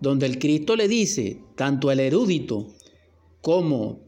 [0.00, 2.68] donde el Cristo le dice tanto al erudito
[3.40, 4.00] como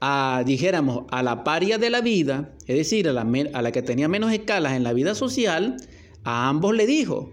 [0.00, 3.82] a, dijéramos, a la paria de la vida, es decir, a la, a la que
[3.82, 5.76] tenía menos escalas en la vida social,
[6.24, 7.32] a ambos le dijo,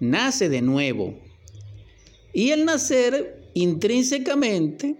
[0.00, 1.18] nace de nuevo.
[2.32, 4.96] Y el nacer intrínsecamente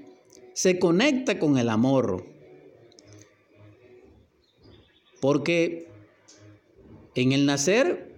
[0.53, 2.25] se conecta con el amor.
[5.21, 5.89] Porque
[7.15, 8.15] en el nacer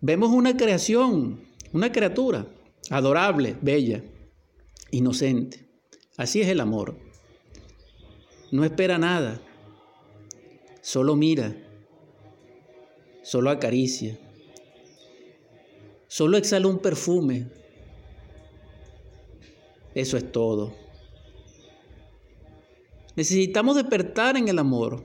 [0.00, 1.40] vemos una creación,
[1.72, 2.46] una criatura
[2.90, 4.02] adorable, bella,
[4.90, 5.66] inocente.
[6.16, 6.96] Así es el amor.
[8.52, 9.40] No espera nada,
[10.80, 11.56] solo mira,
[13.22, 14.18] solo acaricia,
[16.14, 17.48] solo exhala un perfume.
[19.96, 20.72] Eso es todo.
[23.16, 25.02] Necesitamos despertar en el amor.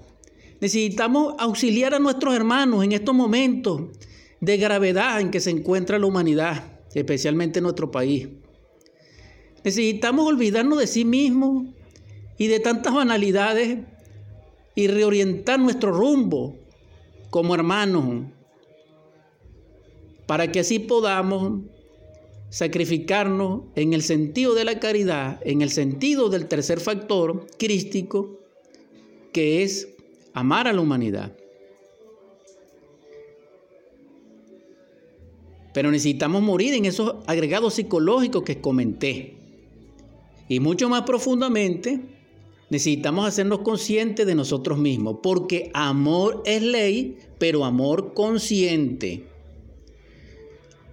[0.62, 3.88] Necesitamos auxiliar a nuestros hermanos en estos momentos
[4.40, 8.30] de gravedad en que se encuentra la humanidad, especialmente en nuestro país.
[9.64, 11.70] Necesitamos olvidarnos de sí mismos
[12.38, 13.80] y de tantas banalidades
[14.76, 16.56] y reorientar nuestro rumbo
[17.32, 18.26] como hermanos
[20.30, 21.62] para que así podamos
[22.52, 28.40] sacrificarnos en el sentido de la caridad, en el sentido del tercer factor crístico,
[29.34, 29.90] que es
[30.36, 31.36] amar a la humanidad.
[35.74, 39.36] Pero necesitamos morir en esos agregados psicológicos que comenté.
[40.48, 42.02] Y mucho más profundamente,
[42.70, 49.29] necesitamos hacernos conscientes de nosotros mismos, porque amor es ley, pero amor consciente.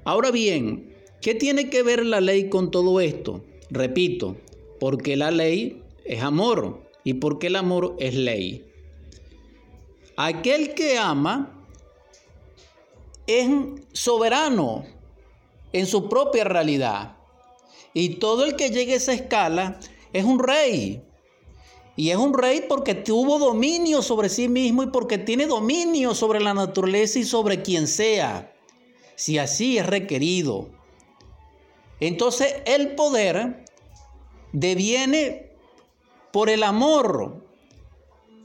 [0.07, 3.45] Ahora bien, ¿qué tiene que ver la ley con todo esto?
[3.71, 4.37] Repito,
[4.79, 8.65] porque la ley es amor y porque el amor es ley.
[10.17, 11.61] Aquel que ama
[13.27, 13.51] es
[13.93, 14.85] soberano
[15.73, 17.17] en su propia realidad.
[17.93, 19.81] Y todo el que llegue a esa escala
[20.13, 21.03] es un rey.
[21.97, 26.39] Y es un rey porque tuvo dominio sobre sí mismo y porque tiene dominio sobre
[26.39, 28.53] la naturaleza y sobre quien sea,
[29.17, 30.69] si así es requerido.
[31.99, 33.65] Entonces el poder
[34.53, 35.51] deviene
[36.33, 37.43] por el amor,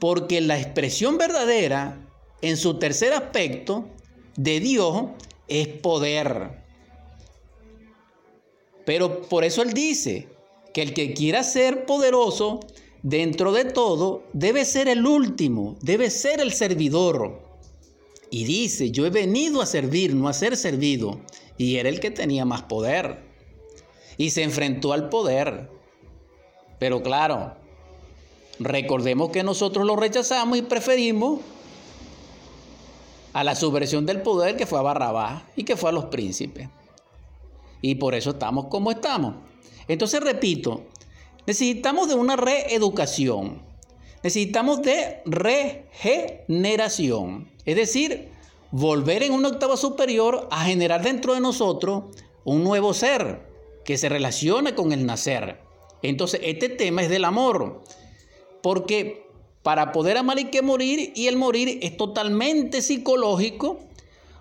[0.00, 2.08] porque la expresión verdadera
[2.40, 3.86] en su tercer aspecto
[4.36, 5.04] de Dios
[5.46, 6.62] es poder.
[8.84, 10.28] Pero por eso él dice
[10.72, 12.60] que el que quiera ser poderoso
[13.02, 17.40] dentro de todo debe ser el último, debe ser el servidor.
[18.32, 21.20] Y dice, yo he venido a servir, no a ser servido.
[21.58, 23.18] Y era el que tenía más poder.
[24.16, 25.68] Y se enfrentó al poder.
[26.78, 27.52] Pero claro,
[28.58, 31.40] recordemos que nosotros lo rechazamos y preferimos
[33.34, 36.70] a la subversión del poder que fue a Barrabás y que fue a los príncipes.
[37.82, 39.34] Y por eso estamos como estamos.
[39.88, 40.86] Entonces, repito,
[41.46, 43.60] necesitamos de una reeducación.
[44.22, 47.50] Necesitamos de regeneración.
[47.64, 48.28] Es decir,
[48.70, 52.04] volver en una octava superior a generar dentro de nosotros
[52.44, 53.50] un nuevo ser
[53.84, 55.58] que se relaciona con el nacer.
[56.02, 57.82] Entonces, este tema es del amor.
[58.62, 59.26] Porque
[59.62, 63.80] para poder amar hay que morir y el morir es totalmente psicológico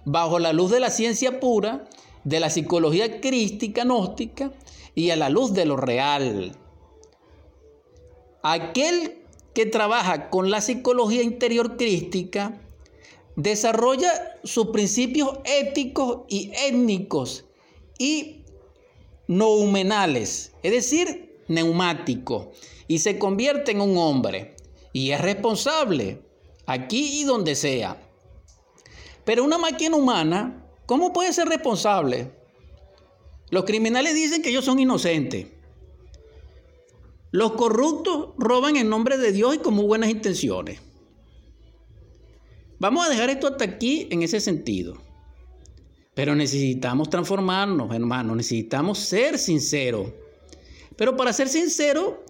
[0.05, 1.85] bajo la luz de la ciencia pura,
[2.23, 4.51] de la psicología crística, gnóstica
[4.95, 6.55] y a la luz de lo real.
[8.43, 9.20] Aquel
[9.53, 12.61] que trabaja con la psicología interior crística
[13.35, 14.11] desarrolla
[14.43, 17.45] sus principios éticos y étnicos
[17.97, 18.43] y
[19.27, 22.47] noumenales, es decir, neumáticos,
[22.87, 24.55] y se convierte en un hombre
[24.93, 26.21] y es responsable
[26.65, 28.01] aquí y donde sea.
[29.23, 32.31] Pero una máquina humana, ¿cómo puede ser responsable?
[33.49, 35.47] Los criminales dicen que ellos son inocentes.
[37.31, 40.81] Los corruptos roban en nombre de Dios y con muy buenas intenciones.
[42.77, 44.97] Vamos a dejar esto hasta aquí en ese sentido.
[46.13, 48.35] Pero necesitamos transformarnos, hermanos.
[48.35, 50.09] Necesitamos ser sinceros.
[50.97, 52.25] Pero para ser sincero,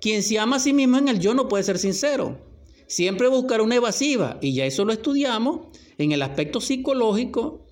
[0.00, 2.38] quien se ama a sí mismo en el yo no puede ser sincero.
[2.86, 4.38] Siempre buscará una evasiva.
[4.40, 5.66] Y ya eso lo estudiamos
[5.98, 7.66] en el aspecto psicológico,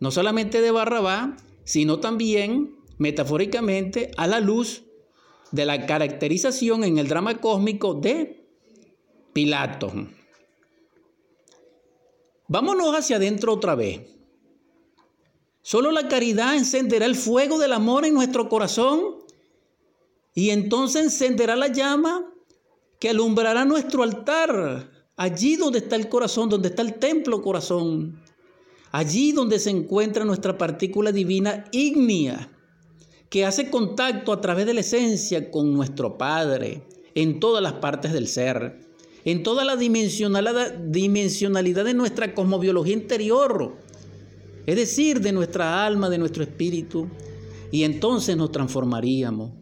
[0.00, 4.84] no solamente de Barrabá, sino también metafóricamente a la luz
[5.52, 8.44] de la caracterización en el drama cósmico de
[9.32, 9.92] Pilato.
[12.48, 14.00] Vámonos hacia adentro otra vez.
[15.62, 19.18] Solo la caridad encenderá el fuego del amor en nuestro corazón
[20.34, 22.26] y entonces encenderá la llama
[22.98, 28.20] que alumbrará nuestro altar allí donde está el corazón, donde está el templo corazón,
[28.90, 32.51] allí donde se encuentra nuestra partícula divina ígnea,
[33.32, 36.82] que hace contacto a través de la esencia con nuestro Padre
[37.14, 38.80] en todas las partes del ser,
[39.24, 43.74] en toda la dimensionalidad, de nuestra cosmobiología interior,
[44.66, 47.08] es decir, de nuestra alma, de nuestro espíritu,
[47.70, 49.52] y entonces nos transformaríamos.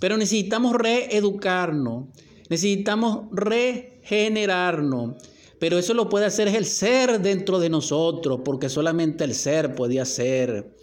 [0.00, 2.06] Pero necesitamos reeducarnos,
[2.50, 5.14] necesitamos regenerarnos.
[5.60, 10.00] Pero eso lo puede hacer el ser dentro de nosotros, porque solamente el ser puede
[10.00, 10.74] hacer.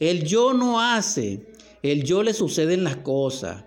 [0.00, 1.46] El yo no hace,
[1.82, 3.64] el yo le suceden las cosas.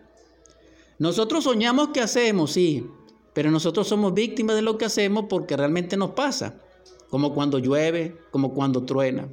[1.00, 2.88] Nosotros soñamos que hacemos, sí,
[3.34, 6.62] pero nosotros somos víctimas de lo que hacemos porque realmente nos pasa,
[7.10, 9.28] como cuando llueve, como cuando truena.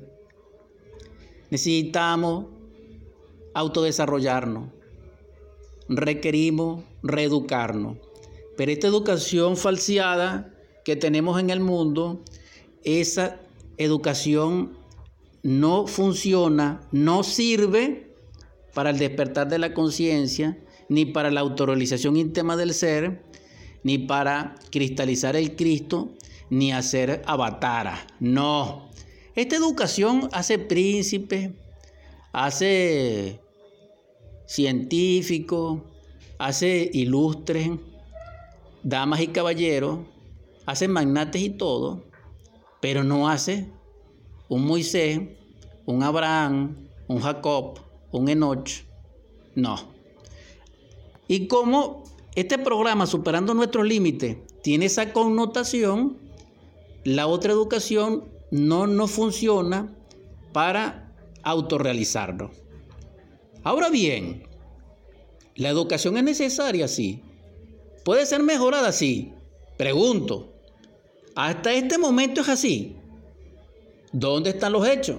[1.50, 2.46] Necesitamos
[3.54, 4.70] autodesarrollarnos,
[5.88, 7.98] requerimos reeducarnos.
[8.56, 12.22] Pero esta educación falseada que tenemos en el mundo,
[12.82, 13.40] esa
[13.76, 14.77] educación
[15.48, 18.14] no funciona, no sirve
[18.74, 20.58] para el despertar de la conciencia,
[20.90, 23.22] ni para la autorrealización íntima del ser,
[23.82, 26.10] ni para cristalizar el Cristo,
[26.50, 28.06] ni hacer avatara.
[28.20, 28.90] No.
[29.34, 31.54] Esta educación hace príncipe,
[32.32, 33.40] hace
[34.46, 35.86] científico,
[36.36, 37.70] hace ilustres,
[38.82, 40.00] damas y caballeros,
[40.66, 42.04] hace magnates y todo,
[42.82, 43.70] pero no hace
[44.48, 45.20] un Moisés,
[45.88, 46.76] un Abraham,
[47.06, 47.78] un Jacob,
[48.12, 48.68] un Enoch.
[49.54, 49.76] No.
[51.28, 56.18] Y como este programa, Superando Nuestros Límites, tiene esa connotación,
[57.04, 59.96] la otra educación no nos funciona
[60.52, 61.10] para
[61.42, 62.50] autorrealizarnos.
[63.62, 64.46] Ahora bien,
[65.54, 67.22] la educación es necesaria, sí.
[68.04, 68.92] ¿Puede ser mejorada?
[68.92, 69.32] Sí.
[69.78, 70.52] Pregunto,
[71.34, 72.94] ¿hasta este momento es así?
[74.12, 75.16] ¿Dónde están los hechos?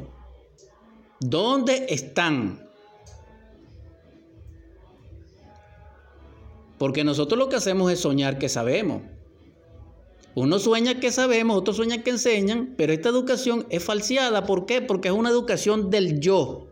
[1.19, 2.67] ¿Dónde están?
[6.77, 9.01] Porque nosotros lo que hacemos es soñar que sabemos.
[10.35, 14.45] Uno sueña que sabemos, otro sueña que enseñan, pero esta educación es falseada.
[14.45, 14.81] ¿Por qué?
[14.81, 16.69] Porque es una educación del yo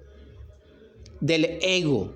[1.20, 2.14] del ego,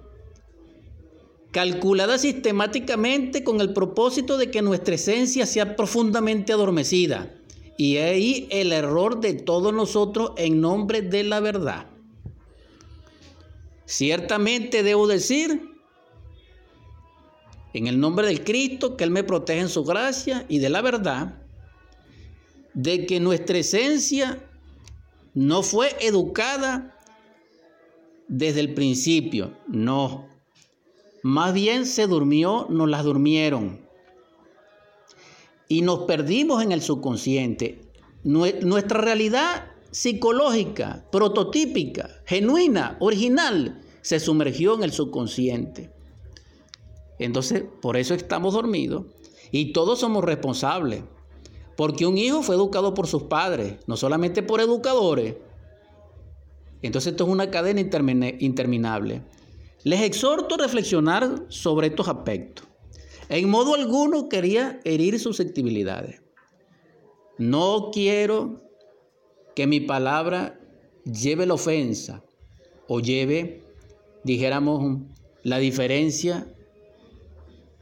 [1.52, 7.36] calculada sistemáticamente con el propósito de que nuestra esencia sea profundamente adormecida.
[7.78, 11.88] Y ahí el error de todos nosotros en nombre de la verdad.
[13.92, 15.70] Ciertamente debo decir,
[17.74, 20.82] en el nombre del Cristo, que Él me protege en su gracia y de la
[20.82, 21.44] verdad,
[22.74, 24.42] de que nuestra esencia
[25.34, 26.98] no fue educada
[28.30, 29.58] desde el principio.
[29.68, 30.26] No.
[31.22, 33.86] Más bien se durmió, nos las durmieron.
[35.68, 37.82] Y nos perdimos en el subconsciente.
[38.24, 45.92] Nuestra realidad psicológica, prototípica, genuina, original, se sumergió en el subconsciente.
[47.20, 49.06] Entonces, por eso estamos dormidos
[49.52, 51.04] y todos somos responsables.
[51.78, 55.36] Porque un hijo fue educado por sus padres, no solamente por educadores,
[56.82, 59.24] entonces esto es una cadena interminable.
[59.84, 62.68] Les exhorto a reflexionar sobre estos aspectos.
[63.30, 66.22] En modo alguno quería herir susceptibilidades.
[67.38, 68.62] No quiero
[69.56, 70.60] que mi palabra
[71.06, 72.24] lleve la ofensa
[72.88, 73.64] o lleve,
[74.24, 75.02] dijéramos,
[75.44, 76.48] la diferencia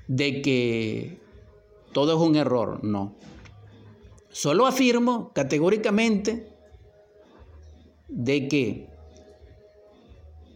[0.07, 1.19] de que
[1.91, 2.83] todo es un error.
[2.83, 3.15] No.
[4.29, 6.47] Solo afirmo categóricamente
[8.07, 8.89] de que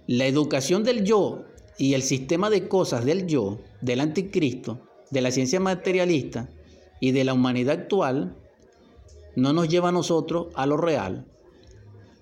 [0.07, 1.45] la educación del yo
[1.77, 4.79] y el sistema de cosas del yo, del anticristo,
[5.11, 6.49] de la ciencia materialista
[6.99, 8.35] y de la humanidad actual,
[9.35, 11.25] no nos lleva a nosotros a lo real.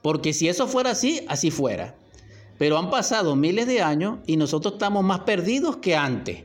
[0.02, 1.96] Porque si eso fuera así, así fuera.
[2.62, 6.44] Pero han pasado miles de años y nosotros estamos más perdidos que antes.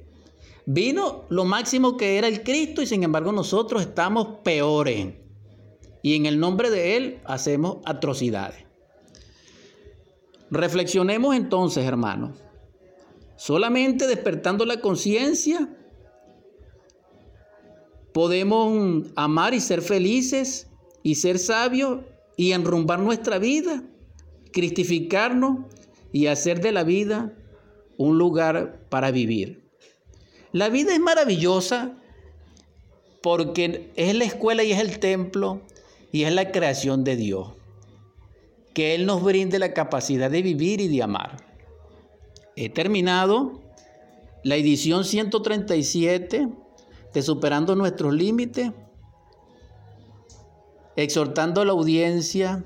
[0.65, 5.13] Vino lo máximo que era el Cristo y sin embargo nosotros estamos peores.
[6.03, 8.65] Y en el nombre de Él hacemos atrocidades.
[10.51, 12.39] Reflexionemos entonces, hermanos.
[13.37, 15.69] Solamente despertando la conciencia
[18.15, 20.71] podemos amar y ser felices
[21.03, 22.07] y ser sabios
[22.39, 23.83] y enrumbar nuestra vida,
[24.51, 25.67] cristificarnos
[26.17, 27.35] y hacer de la vida
[27.99, 29.69] un lugar para vivir.
[30.51, 31.93] La vida es maravillosa
[33.21, 35.61] porque es la escuela y es el templo
[36.13, 37.53] y es la creación de Dios
[38.73, 41.37] que Él nos brinde la capacidad de vivir y de amar.
[42.57, 43.61] He terminado
[44.43, 46.49] la edición 137
[47.13, 48.73] de Superando Nuestros Límites,
[50.97, 52.65] exhortando a la audiencia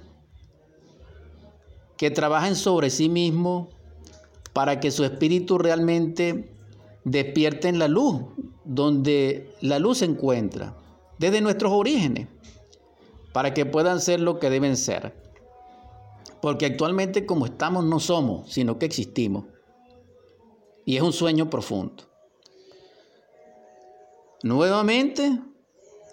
[2.00, 3.68] que trabajen sobre sí mismo
[4.54, 6.50] para que su espíritu realmente
[7.04, 8.22] despierte en la luz,
[8.64, 10.74] donde la luz se encuentra,
[11.18, 12.28] desde nuestros orígenes,
[13.34, 15.14] para que puedan ser lo que deben ser.
[16.40, 19.44] Porque actualmente como estamos no somos, sino que existimos.
[20.86, 22.04] Y es un sueño profundo.
[24.42, 25.38] Nuevamente,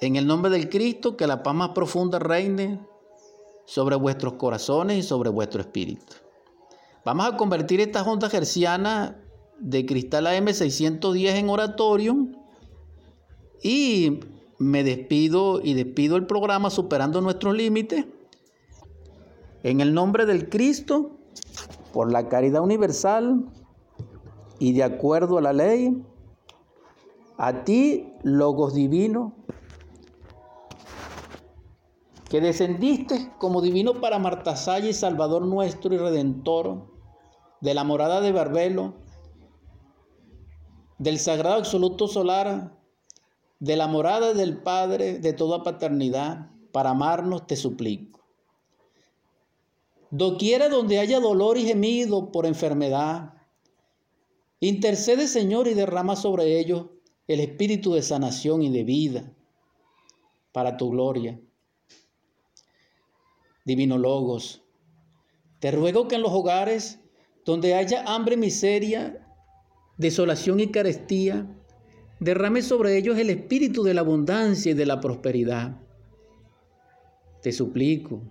[0.01, 2.77] en el nombre del Cristo, que la paz más profunda reine
[3.67, 6.15] sobre vuestros corazones y sobre vuestro espíritu.
[7.03, 9.21] Vamos a convertir esta onda gerciana
[9.59, 12.27] de cristal AM610 en oratorio
[13.61, 14.21] y
[14.57, 18.05] me despido y despido el programa superando nuestros límites.
[19.63, 21.17] En el nombre del Cristo,
[21.91, 23.51] por la caridad universal
[24.59, 26.01] y de acuerdo a la ley,
[27.37, 29.35] a ti, Logos Divino,
[32.29, 36.85] que descendiste como divino para Martasaya y Salvador nuestro y Redentor,
[37.61, 38.95] de la morada de Barbelo,
[40.97, 42.77] del sagrado absoluto solar,
[43.59, 48.19] de la morada del Padre de toda paternidad, para amarnos te suplico.
[50.11, 53.33] Doquiera donde haya dolor y gemido por enfermedad,
[54.59, 56.87] intercede Señor y derrama sobre ellos
[57.27, 59.33] el espíritu de sanación y de vida
[60.51, 61.39] para tu gloria.
[63.67, 64.63] Divino Logos,
[65.59, 67.01] te ruego que en los hogares
[67.43, 69.27] donde haya hambre, miseria,
[69.97, 71.53] desolación y carestía,
[72.21, 75.81] derrame sobre ellos el espíritu de la abundancia y de la prosperidad.
[77.41, 78.21] Te suplico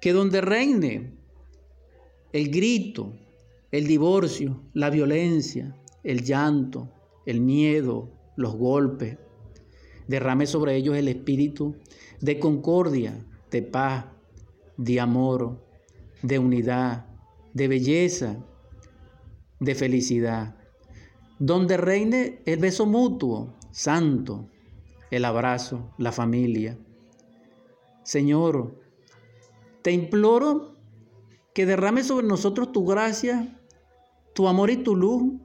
[0.00, 1.12] que donde reine
[2.32, 3.12] el grito,
[3.72, 6.88] el divorcio, la violencia, el llanto,
[7.26, 9.18] el miedo, los golpes.
[10.08, 11.76] Derrame sobre ellos el espíritu
[12.22, 14.06] de concordia, de paz,
[14.76, 15.64] de amor,
[16.22, 17.06] de unidad,
[17.52, 18.36] de belleza,
[19.58, 20.56] de felicidad.
[21.38, 24.48] Donde reine el beso mutuo, santo,
[25.10, 26.78] el abrazo, la familia.
[28.02, 28.80] Señor,
[29.82, 30.76] te imploro
[31.54, 33.58] que derrame sobre nosotros tu gracia,
[34.34, 35.40] tu amor y tu luz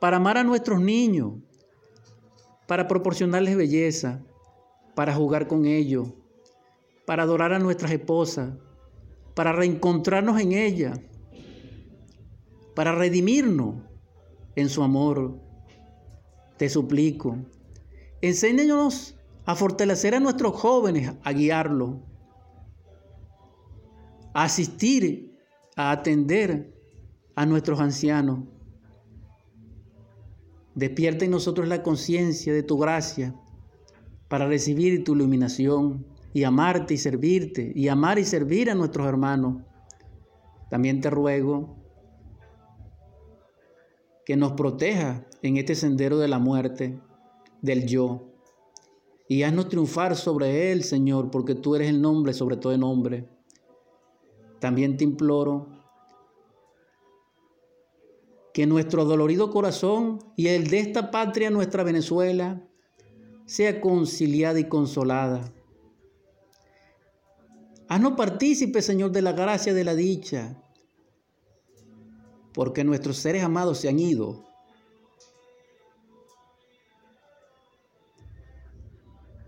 [0.00, 1.34] para amar a nuestros niños,
[2.66, 4.22] para proporcionarles belleza,
[4.94, 6.08] para jugar con ellos,
[7.08, 8.52] para adorar a nuestras esposas,
[9.34, 11.00] para reencontrarnos en ellas,
[12.74, 13.76] para redimirnos
[14.56, 15.40] en su amor.
[16.58, 17.38] Te suplico,
[18.20, 21.96] enséñanos a fortalecer a nuestros jóvenes, a guiarlos,
[24.34, 25.34] a asistir,
[25.76, 26.74] a atender
[27.36, 28.40] a nuestros ancianos
[30.74, 33.34] Despierta en nosotros la conciencia de tu gracia
[34.28, 36.06] para recibir tu iluminación
[36.38, 39.56] y amarte y servirte y amar y servir a nuestros hermanos.
[40.70, 41.76] También te ruego
[44.24, 47.00] que nos proteja en este sendero de la muerte,
[47.60, 48.28] del yo,
[49.26, 53.28] y haznos triunfar sobre él, Señor, porque tú eres el nombre sobre todo el nombre.
[54.60, 55.66] También te imploro
[58.54, 62.62] que nuestro dolorido corazón y el de esta patria, nuestra Venezuela,
[63.44, 65.52] sea conciliada y consolada.
[67.88, 70.62] Haznos partícipe, Señor, de la gracia de la dicha,
[72.52, 74.44] porque nuestros seres amados se han ido.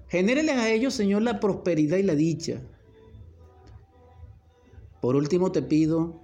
[0.09, 2.63] Genéreles a ellos, Señor, la prosperidad y la dicha.
[5.03, 6.21] Por último te pido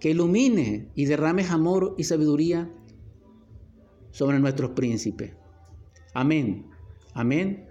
[0.00, 2.70] que ilumine y derrame amor y sabiduría
[4.12, 5.32] sobre nuestros príncipes.
[6.14, 6.70] Amén,
[7.12, 7.67] amén